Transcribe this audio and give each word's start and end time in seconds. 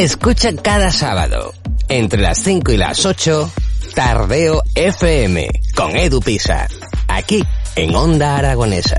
Escucha 0.00 0.50
cada 0.56 0.90
sábado, 0.90 1.52
entre 1.86 2.22
las 2.22 2.38
5 2.38 2.72
y 2.72 2.78
las 2.78 3.04
8, 3.04 3.50
Tardeo 3.94 4.62
FM, 4.74 5.46
con 5.76 5.94
Edu 5.94 6.22
Pisa, 6.22 6.66
aquí 7.06 7.44
en 7.76 7.94
Onda 7.94 8.38
Aragonesa. 8.38 8.96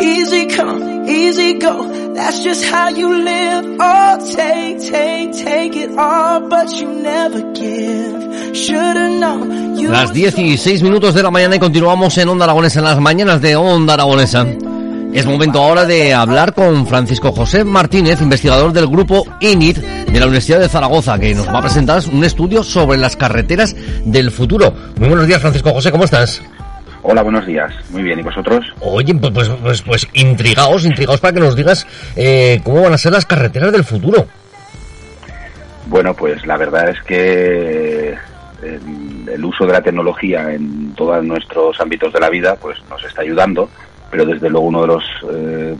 Easy 0.00 0.48
come, 0.56 1.08
easy 1.08 1.56
go, 1.60 1.88
that's 2.14 2.42
just 2.44 2.64
how 2.64 2.88
you 2.88 3.08
live. 3.08 3.76
Oh, 3.80 4.34
take, 4.36 4.78
take, 4.90 5.32
take 5.32 5.76
it 5.76 5.90
all, 5.98 6.48
but 6.48 6.68
you 6.80 6.88
never 7.02 7.40
give. 7.52 8.56
Should've 8.56 9.20
known 9.20 9.76
you 9.78 9.90
Las 9.90 10.12
16 10.12 10.82
minutos 10.82 11.14
de 11.14 11.22
la 11.22 11.30
mañana 11.30 11.56
y 11.56 11.58
continuamos 11.58 12.16
en 12.18 12.28
Onda 12.28 12.44
Aragonesa, 12.44 12.80
en 12.80 12.84
las 12.84 13.00
mañanas 13.00 13.40
de 13.40 13.56
Onda 13.56 13.94
Aragonesa. 13.94 14.46
Es 15.12 15.26
momento 15.26 15.62
ahora 15.62 15.84
de 15.84 16.14
hablar 16.14 16.54
con 16.54 16.86
Francisco 16.86 17.32
José 17.32 17.64
Martínez, 17.64 18.22
investigador 18.22 18.72
del 18.72 18.86
grupo 18.86 19.26
INIT 19.40 19.76
de 19.76 20.18
la 20.18 20.24
Universidad 20.24 20.58
de 20.58 20.70
Zaragoza, 20.70 21.18
que 21.18 21.34
nos 21.34 21.46
va 21.48 21.58
a 21.58 21.62
presentar 21.62 22.02
un 22.10 22.24
estudio 22.24 22.62
sobre 22.62 22.96
las 22.96 23.16
carreteras 23.16 23.76
del 24.06 24.30
futuro. 24.30 24.72
Muy 24.98 25.08
buenos 25.08 25.26
días, 25.26 25.40
Francisco 25.40 25.70
José, 25.70 25.90
¿cómo 25.90 26.04
estás? 26.04 26.40
Hola, 27.02 27.22
buenos 27.22 27.44
días. 27.46 27.72
Muy 27.90 28.02
bien, 28.02 28.20
¿y 28.20 28.22
vosotros? 28.22 28.64
Oye, 28.80 29.14
pues, 29.14 29.32
pues, 29.32 29.48
pues, 29.60 29.82
pues 29.82 30.08
intrigados, 30.14 30.84
intrigados 30.84 31.20
para 31.20 31.34
que 31.34 31.40
nos 31.40 31.56
digas 31.56 31.86
eh, 32.16 32.60
cómo 32.62 32.82
van 32.82 32.92
a 32.92 32.98
ser 32.98 33.12
las 33.12 33.26
carreteras 33.26 33.72
del 33.72 33.84
futuro. 33.84 34.26
Bueno, 35.86 36.14
pues 36.14 36.46
la 36.46 36.56
verdad 36.56 36.90
es 36.90 37.02
que 37.02 38.16
el, 38.62 39.28
el 39.28 39.44
uso 39.44 39.66
de 39.66 39.72
la 39.72 39.82
tecnología 39.82 40.52
en 40.52 40.94
todos 40.94 41.24
nuestros 41.24 41.80
ámbitos 41.80 42.12
de 42.12 42.20
la 42.20 42.30
vida 42.30 42.54
pues 42.56 42.78
nos 42.88 43.02
está 43.04 43.22
ayudando, 43.22 43.68
pero 44.10 44.24
desde 44.24 44.48
luego 44.48 44.66
uno 44.66 44.82
de 44.82 44.86
los 44.86 45.04
eh, 45.32 45.76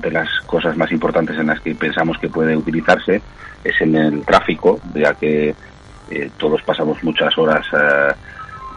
de 0.00 0.10
las 0.10 0.28
cosas 0.46 0.76
más 0.76 0.92
importantes 0.92 1.38
en 1.38 1.46
las 1.46 1.60
que 1.60 1.74
pensamos 1.74 2.18
que 2.18 2.28
puede 2.28 2.56
utilizarse 2.56 3.22
es 3.64 3.80
en 3.80 3.96
el 3.96 4.24
tráfico, 4.24 4.78
ya 4.94 5.14
que 5.14 5.54
eh, 6.10 6.30
todos 6.36 6.62
pasamos 6.62 7.02
muchas 7.02 7.36
horas 7.38 7.66
eh, 7.72 8.12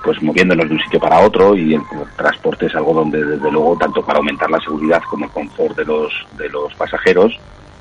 pues 0.04 0.22
moviéndonos 0.22 0.68
de 0.68 0.76
un 0.76 0.82
sitio 0.82 1.00
para 1.00 1.20
otro 1.20 1.56
y 1.56 1.74
el 1.76 1.82
transporte 2.16 2.66
es 2.68 2.76
algo 2.76 2.94
donde 2.94 3.24
desde 3.24 3.52
luego 3.52 3.78
tanto 3.78 4.02
para 4.04 4.18
aumentar 4.20 4.50
la 4.50 4.60
seguridad 4.60 5.02
como 5.10 5.26
el 5.26 5.32
confort 5.32 5.76
de 5.78 5.86
los 5.86 6.12
de 6.38 6.48
los 6.50 6.74
pasajeros 6.76 7.34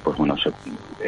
pues 0.02 0.16
bueno 0.16 0.34
se- 0.36 0.50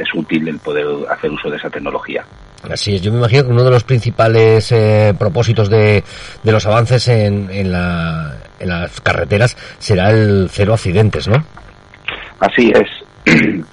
es 0.00 0.08
útil 0.14 0.46
el 0.48 0.58
poder 0.58 0.86
hacer 1.10 1.30
uso 1.30 1.50
de 1.50 1.56
esa 1.56 1.70
tecnología 1.70 2.24
Así 2.70 2.94
es, 2.94 3.00
yo 3.00 3.10
me 3.10 3.18
imagino 3.18 3.44
que 3.44 3.50
uno 3.52 3.64
de 3.64 3.70
los 3.70 3.84
principales 3.84 4.70
eh, 4.70 5.14
propósitos 5.18 5.70
de, 5.70 6.04
de 6.42 6.52
los 6.52 6.66
avances 6.66 7.08
en, 7.08 7.48
en, 7.50 7.72
la- 7.72 8.36
en 8.58 8.68
las 8.68 9.00
carreteras 9.00 9.56
será 9.78 10.10
el 10.10 10.48
cero 10.50 10.74
accidentes, 10.74 11.26
¿no? 11.26 11.42
Así 12.38 12.70
es. 12.74 13.34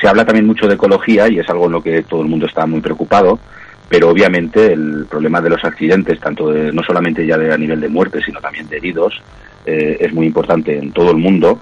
Se 0.00 0.06
habla 0.06 0.24
también 0.24 0.46
mucho 0.46 0.68
de 0.68 0.74
ecología 0.74 1.26
y 1.28 1.40
es 1.40 1.48
algo 1.50 1.66
en 1.66 1.72
lo 1.72 1.82
que 1.82 2.02
todo 2.02 2.22
el 2.22 2.28
mundo 2.28 2.46
está 2.46 2.64
muy 2.64 2.80
preocupado, 2.80 3.40
pero 3.88 4.10
obviamente 4.10 4.72
el 4.72 5.06
problema 5.08 5.40
de 5.40 5.50
los 5.50 5.64
accidentes, 5.64 6.20
tanto 6.20 6.50
de- 6.50 6.72
no 6.72 6.82
solamente 6.82 7.26
ya 7.26 7.38
de, 7.38 7.52
a 7.52 7.56
nivel 7.58 7.80
de 7.80 7.88
muerte, 7.88 8.20
sino 8.24 8.40
también 8.40 8.68
de 8.68 8.76
heridos, 8.76 9.20
eh, 9.66 9.96
es 10.00 10.12
muy 10.12 10.26
importante 10.26 10.76
en 10.78 10.92
todo 10.92 11.10
el 11.10 11.16
mundo 11.16 11.58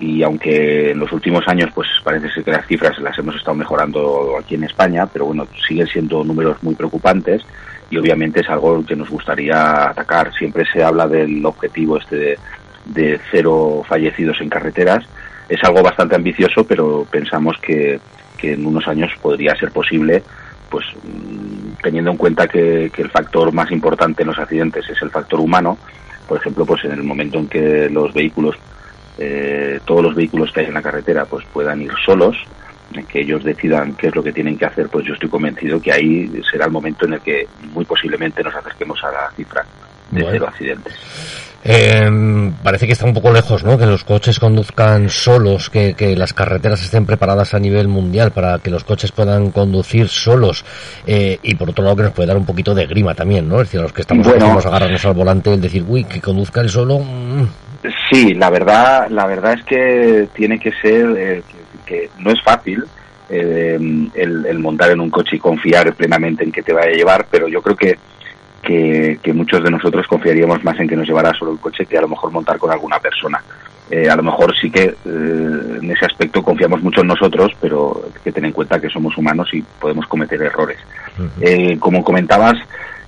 y 0.00 0.22
aunque 0.22 0.92
en 0.92 0.98
los 1.00 1.10
últimos 1.12 1.46
años 1.48 1.70
pues 1.74 1.88
parece 2.04 2.30
ser 2.30 2.44
que 2.44 2.52
las 2.52 2.66
cifras 2.66 2.98
las 3.00 3.18
hemos 3.18 3.34
estado 3.36 3.56
mejorando 3.56 4.36
aquí 4.38 4.54
en 4.54 4.64
España, 4.64 5.06
pero 5.06 5.26
bueno, 5.26 5.46
siguen 5.66 5.86
siendo 5.88 6.22
números 6.22 6.62
muy 6.62 6.74
preocupantes 6.76 7.42
y 7.90 7.96
obviamente 7.96 8.40
es 8.40 8.48
algo 8.48 8.84
que 8.84 8.94
nos 8.94 9.08
gustaría 9.08 9.88
atacar. 9.90 10.32
Siempre 10.34 10.64
se 10.72 10.84
habla 10.84 11.08
del 11.08 11.44
objetivo 11.44 11.98
este 11.98 12.16
de, 12.16 12.38
de 12.86 13.20
cero 13.30 13.82
fallecidos 13.88 14.40
en 14.40 14.48
carreteras. 14.50 15.04
Es 15.48 15.58
algo 15.64 15.82
bastante 15.82 16.14
ambicioso, 16.14 16.64
pero 16.64 17.06
pensamos 17.10 17.56
que, 17.60 17.98
que 18.36 18.52
en 18.52 18.66
unos 18.66 18.86
años 18.86 19.10
podría 19.20 19.56
ser 19.56 19.72
posible, 19.72 20.22
pues 20.70 20.84
teniendo 21.82 22.10
en 22.10 22.16
cuenta 22.16 22.46
que, 22.46 22.90
que 22.92 23.02
el 23.02 23.10
factor 23.10 23.52
más 23.52 23.70
importante 23.70 24.22
en 24.22 24.28
los 24.28 24.38
accidentes 24.38 24.88
es 24.88 25.00
el 25.02 25.10
factor 25.10 25.40
humano. 25.40 25.78
Por 26.26 26.38
ejemplo, 26.38 26.66
pues 26.66 26.84
en 26.84 26.92
el 26.92 27.02
momento 27.02 27.38
en 27.38 27.48
que 27.48 27.88
los 27.88 28.12
vehículos, 28.12 28.56
eh, 29.18 29.80
todos 29.84 30.02
los 30.02 30.14
vehículos 30.14 30.52
que 30.52 30.60
hay 30.60 30.66
en 30.66 30.74
la 30.74 30.82
carretera, 30.82 31.24
pues 31.24 31.44
puedan 31.52 31.80
ir 31.82 31.92
solos, 32.04 32.36
que 33.08 33.20
ellos 33.20 33.44
decidan 33.44 33.94
qué 33.94 34.08
es 34.08 34.14
lo 34.14 34.22
que 34.22 34.32
tienen 34.32 34.56
que 34.56 34.64
hacer, 34.64 34.88
pues 34.88 35.06
yo 35.06 35.14
estoy 35.14 35.28
convencido 35.28 35.80
que 35.80 35.92
ahí 35.92 36.30
será 36.50 36.66
el 36.66 36.70
momento 36.70 37.06
en 37.06 37.14
el 37.14 37.20
que 37.20 37.46
muy 37.72 37.84
posiblemente 37.84 38.42
nos 38.42 38.54
acerquemos 38.54 39.02
a 39.04 39.12
la 39.12 39.30
cifra 39.36 39.64
de 40.10 40.22
Bueno. 40.22 40.28
cero 40.32 40.46
accidentes. 40.48 40.94
Eh, 41.64 42.52
parece 42.62 42.86
que 42.86 42.92
está 42.92 43.04
un 43.04 43.12
poco 43.12 43.32
lejos, 43.32 43.64
¿no? 43.64 43.76
Que 43.76 43.84
los 43.84 44.04
coches 44.04 44.38
conduzcan 44.38 45.10
solos, 45.10 45.68
que, 45.68 45.94
que 45.94 46.14
las 46.16 46.32
carreteras 46.32 46.80
estén 46.82 47.04
preparadas 47.04 47.52
a 47.52 47.58
nivel 47.58 47.88
mundial 47.88 48.30
para 48.30 48.58
que 48.60 48.70
los 48.70 48.84
coches 48.84 49.10
puedan 49.10 49.50
conducir 49.50 50.08
solos. 50.08 50.64
Eh, 51.06 51.38
y 51.42 51.56
por 51.56 51.68
otro 51.70 51.82
lado 51.84 51.96
que 51.96 52.02
nos 52.04 52.12
puede 52.12 52.28
dar 52.28 52.36
un 52.36 52.46
poquito 52.46 52.74
de 52.74 52.86
grima 52.86 53.14
también, 53.14 53.48
¿no? 53.48 53.56
Es 53.60 53.68
decir, 53.68 53.80
los 53.80 53.92
que 53.92 54.02
estamos 54.02 54.26
Bueno. 54.26 54.46
a 54.46 54.58
agarrarnos 54.68 55.04
al 55.04 55.14
volante, 55.14 55.52
el 55.52 55.60
decir, 55.60 55.84
uy, 55.86 56.04
que 56.04 56.20
conduzca 56.20 56.60
él 56.60 56.70
solo. 56.70 57.00
Sí, 58.10 58.34
la 58.34 58.50
verdad, 58.50 59.08
la 59.10 59.26
verdad 59.26 59.54
es 59.54 59.64
que 59.64 60.28
tiene 60.34 60.58
que 60.58 60.70
ser 60.80 61.06
eh, 61.18 61.42
que, 61.86 61.92
que 61.94 62.10
no 62.18 62.30
es 62.30 62.40
fácil 62.42 62.84
eh, 63.30 63.78
el, 64.14 64.46
el 64.46 64.58
montar 64.60 64.90
en 64.92 65.00
un 65.00 65.10
coche 65.10 65.36
y 65.36 65.38
confiar 65.38 65.92
plenamente 65.94 66.44
en 66.44 66.52
que 66.52 66.62
te 66.62 66.72
vaya 66.72 66.88
a 66.90 66.96
llevar, 66.96 67.26
pero 67.30 67.46
yo 67.48 67.60
creo 67.60 67.76
que, 67.76 67.98
que, 68.68 69.18
que 69.22 69.32
muchos 69.32 69.64
de 69.64 69.70
nosotros 69.70 70.06
confiaríamos 70.06 70.62
más 70.62 70.78
en 70.78 70.86
que 70.86 70.94
nos 70.94 71.06
llevara 71.06 71.32
solo 71.32 71.52
el 71.52 71.58
coche 71.58 71.86
que 71.86 71.96
a 71.96 72.02
lo 72.02 72.08
mejor 72.08 72.30
montar 72.30 72.58
con 72.58 72.70
alguna 72.70 72.98
persona. 72.98 73.42
Eh, 73.90 74.10
a 74.10 74.14
lo 74.14 74.22
mejor 74.22 74.54
sí 74.60 74.70
que 74.70 74.82
eh, 74.82 74.94
en 75.04 75.90
ese 75.90 76.04
aspecto 76.04 76.42
confiamos 76.42 76.82
mucho 76.82 77.00
en 77.00 77.06
nosotros, 77.06 77.50
pero 77.62 78.02
hay 78.04 78.20
que 78.22 78.30
tener 78.30 78.48
en 78.48 78.52
cuenta 78.52 78.78
que 78.78 78.90
somos 78.90 79.16
humanos 79.16 79.48
y 79.54 79.62
podemos 79.80 80.06
cometer 80.06 80.42
errores. 80.42 80.76
Eh, 81.40 81.78
como 81.78 82.04
comentabas, 82.04 82.56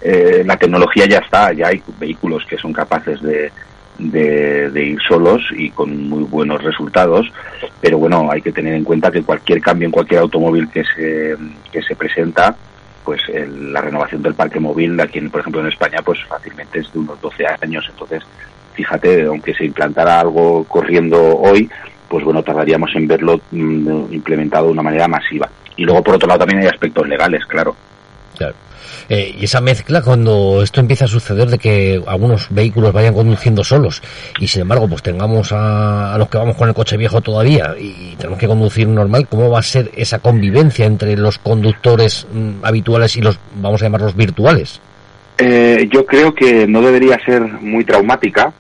eh, 0.01 0.43
la 0.47 0.57
tecnología 0.57 1.05
ya 1.05 1.19
está, 1.19 1.53
ya 1.53 1.69
hay 1.69 1.83
vehículos 1.99 2.47
que 2.47 2.57
son 2.57 2.73
capaces 2.73 3.21
de, 3.21 3.53
de, 3.99 4.71
de 4.71 4.83
ir 4.83 4.99
solos 5.07 5.43
y 5.55 5.69
con 5.69 6.09
muy 6.09 6.23
buenos 6.23 6.65
resultados, 6.65 7.31
pero 7.83 7.99
bueno, 7.99 8.31
hay 8.31 8.41
que 8.41 8.51
tener 8.51 8.73
en 8.73 8.85
cuenta 8.85 9.11
que 9.11 9.23
cualquier 9.23 9.61
cambio 9.61 9.85
en 9.85 9.93
cualquier 9.93 10.21
automóvil 10.21 10.71
que 10.71 10.85
se, 10.85 11.37
que 11.71 11.83
se 11.83 11.95
presenta, 11.95 12.57
pues 13.11 13.23
el- 13.29 13.73
la 13.73 13.81
renovación 13.81 14.23
del 14.23 14.35
parque 14.35 14.61
móvil 14.61 15.01
aquí, 15.01 15.19
en- 15.19 15.31
por 15.31 15.41
ejemplo, 15.41 15.61
en 15.61 15.67
España, 15.67 15.99
pues 16.05 16.21
fácilmente 16.29 16.79
es 16.79 16.93
de 16.93 17.01
unos 17.01 17.21
12 17.21 17.45
años, 17.61 17.85
entonces 17.91 18.23
fíjate, 18.75 19.25
aunque 19.25 19.53
se 19.53 19.65
implantara 19.65 20.21
algo 20.21 20.63
corriendo 20.63 21.19
hoy, 21.39 21.69
pues 22.09 22.25
bueno, 22.25 22.45
tardaríamos 22.45 22.89
en 22.95 23.09
verlo 23.09 23.41
mm, 23.51 24.13
implementado 24.13 24.67
de 24.67 24.73
una 24.75 24.83
manera 24.85 25.09
masiva. 25.09 25.49
Y 25.77 25.83
luego, 25.83 26.05
por 26.05 26.15
otro 26.15 26.29
lado, 26.29 26.39
también 26.39 26.61
hay 26.61 26.69
aspectos 26.69 27.09
legales, 27.09 27.45
claro. 27.47 27.75
Claro. 28.41 28.55
Eh, 29.11 29.37
y 29.39 29.45
esa 29.45 29.61
mezcla 29.61 30.01
cuando 30.01 30.63
esto 30.63 30.81
empieza 30.81 31.05
a 31.05 31.09
suceder 31.09 31.49
de 31.49 31.59
que 31.59 32.03
algunos 32.07 32.47
vehículos 32.49 32.91
vayan 32.95 33.13
conduciendo 33.13 33.63
solos 33.63 34.01
y 34.39 34.47
sin 34.49 34.63
embargo 34.63 34.89
pues 34.89 35.03
tengamos 35.03 35.53
a, 35.53 36.15
a 36.15 36.19
los 36.19 36.29
que 36.31 36.39
vamos 36.39 36.57
con 36.57 36.69
el 36.69 36.75
coche 36.75 36.97
viejo 36.97 37.21
todavía 37.21 37.75
y 37.79 38.15
tenemos 38.17 38.39
que 38.39 38.47
conducir 38.47 38.89
normal, 38.89 39.27
¿cómo 39.29 39.51
va 39.51 39.59
a 39.59 39.63
ser 39.63 39.91
esa 39.95 40.21
convivencia 40.21 40.87
entre 40.87 41.17
los 41.19 41.37
conductores 41.39 42.27
mm, 42.33 42.65
habituales 42.65 43.15
y 43.17 43.21
los, 43.21 43.39
vamos 43.57 43.83
a 43.83 43.85
llamarlos 43.85 44.17
virtuales? 44.17 44.81
Eh, 45.37 45.87
yo 45.93 46.07
creo 46.07 46.35
que 46.35 46.67
no 46.67 46.81
debería 46.81 47.19
ser 47.27 47.43
muy 47.43 47.85
traumática 47.85 48.53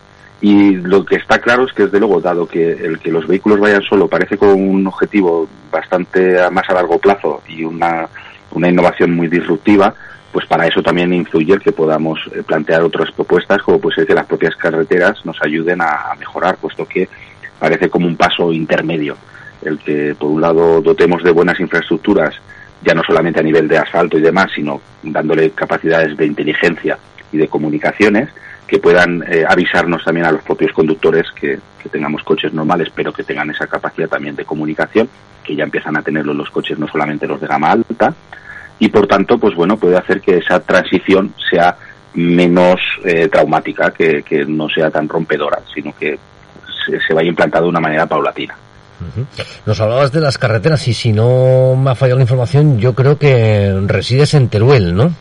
y 0.43 0.72
lo 0.76 1.05
que 1.06 1.16
está 1.16 1.38
claro 1.38 1.64
es 1.66 1.72
que 1.72 1.84
desde 1.84 1.99
luego, 2.00 2.20
dado 2.20 2.46
que 2.46 2.70
el 2.72 2.99
que 2.99 3.10
los 3.10 3.26
vehículos 3.26 3.58
vayan 3.60 3.82
solo 3.82 4.08
parece 4.08 4.37
con 4.37 4.50
un 4.50 4.87
objetivo 4.87 5.49
bastante 5.72 6.38
a- 6.40 6.50
más 6.50 6.69
a 6.69 6.75
largo 6.75 6.99
plazo 6.99 7.43
y 7.49 7.62
una, 7.64 8.08
una 8.52 8.69
innovación 8.69 9.14
muy 9.14 9.29
disruptiva, 9.29 9.94
pues 10.32 10.47
para 10.47 10.67
eso 10.67 10.82
también 10.82 11.12
influye 11.12 11.55
el 11.55 11.61
que 11.61 11.73
podamos 11.73 12.19
eh, 12.32 12.43
plantear 12.43 12.82
otras 12.82 13.11
propuestas, 13.12 13.62
como 13.62 13.81
puede 13.81 13.97
ser 13.97 14.06
que 14.06 14.14
las 14.14 14.26
propias 14.26 14.55
carreteras 14.56 15.25
nos 15.25 15.37
ayuden 15.43 15.81
a, 15.81 16.11
a 16.12 16.14
mejorar, 16.14 16.56
puesto 16.56 16.87
que 16.87 17.08
parece 17.58 17.91
como 17.91 18.06
un 18.06 18.17
paso 18.17 18.52
intermedio, 18.52 19.17
el 19.62 19.79
que 19.79 20.14
por 20.19 20.31
un 20.31 20.41
lado 20.41 20.81
dotemos 20.81 21.23
de 21.23 21.31
buenas 21.31 21.58
infraestructuras, 21.61 22.35
ya 22.82 22.94
no 22.94 23.02
solamente 23.02 23.41
a 23.41 23.43
nivel 23.43 23.69
de 23.69 23.79
asfalto 23.79 24.17
y 24.19 24.23
demás, 24.23 24.47
sino 24.55 24.81
dándole 25.03 25.50
capacidades 25.50 26.17
de 26.17 26.26
inteligencia 26.26 26.99
y 27.32 27.38
de 27.38 27.49
comunicaciones 27.49 28.31
que 28.70 28.78
puedan 28.78 29.25
eh, 29.28 29.44
avisarnos 29.46 30.05
también 30.05 30.26
a 30.26 30.31
los 30.31 30.43
propios 30.43 30.72
conductores 30.72 31.26
que, 31.34 31.58
tengamos 31.90 32.22
coches 32.22 32.52
normales, 32.52 32.88
pero 32.94 33.12
que 33.12 33.25
tengan 33.25 33.50
esa 33.50 33.67
capacidad 33.67 34.08
también 34.08 34.37
de 34.37 34.44
comunicación, 34.44 35.08
que 35.43 35.56
ya 35.56 35.64
empiezan 35.64 35.96
a 35.96 36.02
tenerlo 36.02 36.32
los 36.32 36.50
coches, 36.50 36.78
no 36.78 36.87
solamente 36.87 37.26
los 37.26 37.40
de 37.40 37.49
gama 37.49 37.72
alta, 37.72 38.14
y 38.78 38.88
por 38.88 39.08
tanto, 39.08 39.38
pues 39.38 39.56
bueno, 39.56 39.76
puede 39.76 39.96
hacer 39.96 40.20
que 40.20 40.37
esa 40.37 40.61
transición 40.61 41.34
sea 41.50 41.76
menos 42.14 42.78
eh, 43.05 43.26
traumática, 43.26 43.90
que, 43.90 44.22
no 44.46 44.69
sea 44.69 44.88
tan 44.88 45.08
rompedora, 45.08 45.58
sino 45.75 45.93
que 45.99 46.17
se, 46.87 47.12
vaya 47.12 47.28
implantando 47.28 47.64
de 47.64 47.70
una 47.70 47.81
manera 47.81 48.06
paulatina. 48.06 48.55
Nos 49.67 49.81
hablabas 49.81 50.12
de 50.12 50.20
las 50.20 50.38
carreteras 50.38 50.87
y 50.87 50.94
si 50.94 51.12
no 51.12 51.75
me 51.75 51.90
ha 51.90 51.94
fallado 51.96 52.19
la 52.19 52.25
información, 52.25 52.78
yo 52.78 52.94
creo 52.94 53.19
que 53.19 53.75
resides 53.87 54.34
en 54.34 54.49
Teruel, 54.49 54.94
¿no? 54.94 55.12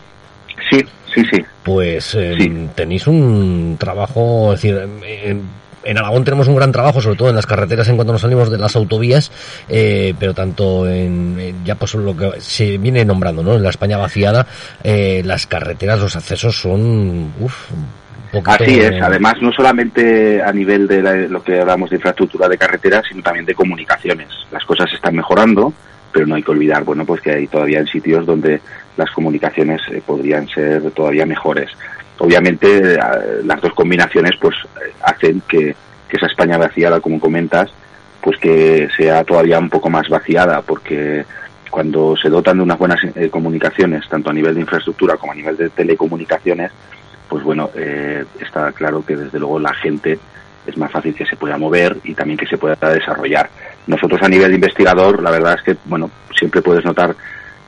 Sí, 0.69 0.85
sí, 1.13 1.23
sí. 1.31 1.43
Pues 1.63 2.15
eh, 2.15 2.35
Sí. 2.37 2.69
tenéis 2.75 3.07
un 3.07 3.77
trabajo, 3.79 4.53
es 4.53 4.61
decir, 4.61 4.79
eh, 5.05 5.37
en 5.83 5.97
Aragón 5.97 6.23
tenemos 6.23 6.47
un 6.47 6.55
gran 6.55 6.71
trabajo, 6.71 7.01
sobre 7.01 7.17
todo 7.17 7.29
en 7.29 7.35
las 7.35 7.45
carreteras 7.45 7.87
en 7.87 7.95
cuanto 7.95 8.11
nos 8.13 8.21
salimos 8.21 8.49
de 8.51 8.57
las 8.57 8.75
autovías, 8.75 9.31
eh, 9.69 10.13
pero 10.19 10.33
tanto 10.33 10.87
en, 10.87 11.63
ya 11.63 11.75
pues 11.75 11.95
lo 11.95 12.15
que 12.15 12.39
se 12.41 12.77
viene 12.77 13.05
nombrando, 13.05 13.43
¿no? 13.43 13.55
En 13.55 13.63
la 13.63 13.69
España 13.69 13.97
vaciada, 13.97 14.45
eh, 14.83 15.21
las 15.25 15.47
carreteras, 15.47 15.99
los 15.99 16.15
accesos 16.15 16.59
son, 16.59 17.31
uff, 17.39 17.71
Así 18.45 18.79
es, 18.79 19.01
además 19.01 19.33
no 19.41 19.51
solamente 19.51 20.39
a 20.39 20.51
nivel 20.53 20.87
de 20.87 21.27
lo 21.27 21.41
que 21.43 21.59
hablamos 21.59 21.89
de 21.89 21.95
infraestructura 21.95 22.47
de 22.47 22.59
carreteras, 22.59 23.03
sino 23.09 23.23
también 23.23 23.43
de 23.43 23.55
comunicaciones. 23.55 24.27
Las 24.51 24.63
cosas 24.65 24.87
están 24.93 25.15
mejorando, 25.15 25.73
pero 26.11 26.25
no 26.25 26.35
hay 26.35 26.43
que 26.43 26.51
olvidar, 26.51 26.83
bueno, 26.83 27.05
pues 27.05 27.21
que 27.21 27.31
hay 27.31 27.47
todavía 27.47 27.79
en 27.79 27.87
sitios 27.87 28.25
donde 28.25 28.61
las 28.97 29.09
comunicaciones 29.11 29.81
eh, 29.91 30.01
podrían 30.05 30.47
ser 30.47 30.91
todavía 30.91 31.25
mejores. 31.25 31.71
Obviamente 32.17 32.95
eh, 32.95 32.99
las 33.43 33.61
dos 33.61 33.73
combinaciones 33.73 34.31
pues 34.39 34.55
eh, 34.75 34.91
hacen 35.01 35.41
que, 35.47 35.75
esa 36.11 36.25
España 36.25 36.57
vaciada, 36.57 36.99
como 36.99 37.19
comentas, 37.19 37.69
pues 38.21 38.37
que 38.39 38.89
sea 38.97 39.23
todavía 39.23 39.59
un 39.59 39.69
poco 39.69 39.91
más 39.91 40.09
vaciada, 40.09 40.63
porque 40.63 41.23
cuando 41.69 42.15
se 42.17 42.29
dotan 42.29 42.57
de 42.57 42.63
unas 42.63 42.79
buenas 42.79 42.99
comunicaciones, 43.29 44.09
tanto 44.09 44.31
a 44.31 44.33
nivel 44.33 44.55
de 44.55 44.61
infraestructura 44.61 45.17
como 45.17 45.33
a 45.33 45.35
nivel 45.35 45.55
de 45.55 45.69
telecomunicaciones, 45.69 46.71
pues 47.29 47.43
bueno, 47.43 47.69
está 48.41 48.71
claro 48.71 49.05
que 49.05 49.15
desde 49.15 49.37
luego 49.37 49.59
la 49.59 49.71
gente 49.75 50.17
es 50.65 50.77
más 50.77 50.91
fácil 50.91 51.13
que 51.13 51.27
se 51.27 51.35
pueda 51.35 51.59
mover 51.59 51.97
y 52.03 52.15
también 52.15 52.39
que 52.39 52.47
se 52.47 52.57
pueda 52.57 52.75
desarrollar. 52.91 53.51
Nosotros 53.89 54.21
a 54.21 54.29
nivel 54.29 54.49
de 54.49 54.55
investigador, 54.55 55.23
la 55.23 55.31
verdad 55.31 55.55
es 55.55 55.63
que, 55.63 55.75
bueno, 55.85 56.11
siempre 56.37 56.61
puedes 56.61 56.85
notar 56.85 57.15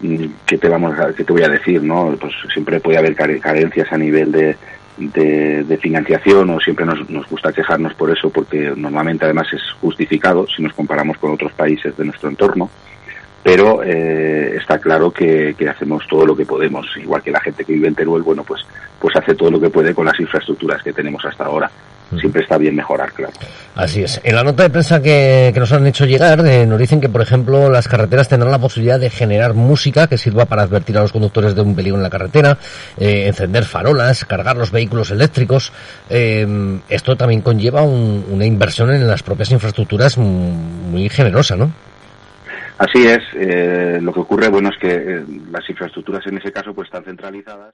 mm, 0.01 0.25
que 0.45 0.59
te 0.59 0.69
vamos 0.69 0.97
a, 0.99 1.11
que 1.13 1.23
te 1.23 1.33
voy 1.33 1.41
a 1.41 1.49
decir, 1.49 1.81
¿no? 1.81 2.15
Pues 2.21 2.31
siempre 2.53 2.79
puede 2.79 2.99
haber 2.99 3.15
carencias 3.15 3.91
a 3.91 3.97
nivel 3.97 4.31
de, 4.31 4.55
financiación 5.81 6.51
o 6.51 6.59
siempre 6.59 6.85
nos, 6.85 7.27
gusta 7.27 7.51
quejarnos 7.51 7.95
por 7.95 8.11
eso 8.11 8.29
porque 8.29 8.71
normalmente 8.75 9.25
además 9.25 9.47
es 9.51 9.63
justificado 9.81 10.45
si 10.45 10.61
nos 10.61 10.73
comparamos 10.73 11.17
con 11.17 11.31
otros 11.31 11.53
países 11.53 11.97
de 11.97 12.05
nuestro 12.05 12.29
entorno 12.29 12.69
pero 13.41 13.81
eh, 13.83 14.57
está 14.57 14.77
claro 14.77 15.09
que, 15.09 15.55
que, 15.57 15.67
hacemos 15.67 16.05
todo 16.07 16.23
lo 16.27 16.35
que 16.35 16.45
podemos 16.45 16.85
igual 16.97 17.23
que 17.23 17.31
la 17.31 17.39
gente 17.39 17.65
que 17.65 17.73
vive 17.73 17.87
en 17.87 17.95
Teruel 17.95 18.21
bueno 18.21 18.43
pues 18.43 18.61
pues 18.99 19.15
hace 19.15 19.33
todo 19.33 19.49
lo 19.49 19.59
que 19.59 19.71
puede 19.71 19.95
con 19.95 20.05
las 20.05 20.19
infraestructuras 20.19 20.83
que 20.83 20.93
tenemos 20.93 21.25
hasta 21.25 21.45
ahora 21.45 21.71
siempre 22.19 22.41
está 22.41 22.57
bien 22.57 22.75
mejorar, 22.75 23.11
claro. 23.13 23.33
Así 23.75 24.03
es. 24.03 24.19
En 24.23 24.35
la 24.35 24.43
nota 24.43 24.63
de 24.63 24.69
prensa 24.69 25.01
que, 25.01 25.53
nos 25.55 25.71
han 25.71 25.87
hecho 25.87 26.05
llegar, 26.05 26.45
eh, 26.45 26.65
nos 26.65 26.77
dicen 26.77 26.99
que, 26.99 27.09
por 27.09 27.21
ejemplo, 27.21 27.69
las 27.69 27.87
carreteras 27.87 28.27
tendrán 28.27 28.51
la 28.51 28.59
posibilidad 28.59 28.99
de 28.99 29.09
generar 29.09 29.53
música 29.53 30.07
que 30.07 30.17
sirva 30.17 30.45
para 30.45 30.63
advertir 30.63 30.97
a 30.97 31.01
los 31.01 31.11
conductores 31.11 31.55
de 31.55 31.61
un 31.61 31.75
peligro 31.75 31.97
en 31.97 32.03
la 32.03 32.09
carretera, 32.09 32.57
eh, 32.97 33.27
encender 33.27 33.63
farolas, 33.63 34.25
cargar 34.25 34.57
los 34.57 34.71
vehículos 34.71 35.11
eléctricos. 35.11 35.71
Eh, 36.09 36.79
esto 36.89 37.15
también 37.15 37.41
conlleva 37.41 37.83
una 37.83 38.45
inversión 38.45 38.91
en 38.91 39.07
las 39.07 39.23
propias 39.23 39.51
infraestructuras 39.51 40.17
muy 40.17 41.07
generosa, 41.09 41.55
¿no? 41.55 41.71
Así 42.77 43.05
es. 43.05 43.21
lo 44.01 44.11
que 44.11 44.19
ocurre, 44.19 44.49
bueno, 44.49 44.69
es 44.69 44.77
que 44.79 45.23
las 45.51 45.69
infraestructuras 45.69 46.25
en 46.25 46.37
ese 46.39 46.51
caso 46.51 46.73
pues 46.73 46.87
están 46.87 47.03
centralizadas. 47.03 47.73